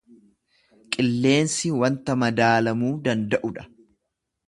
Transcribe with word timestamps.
Qilleensi 0.95 1.71
wanta 1.83 2.17
madaalamuu 2.25 2.93
danda’u 3.09 3.57
dha. 3.61 3.71